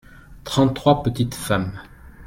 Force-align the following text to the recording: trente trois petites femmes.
trente 0.45 0.75
trois 0.75 1.03
petites 1.03 1.35
femmes. 1.35 1.79